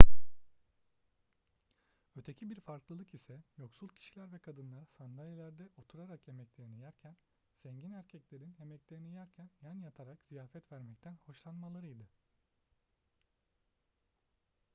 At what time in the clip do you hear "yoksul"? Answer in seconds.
3.57-3.87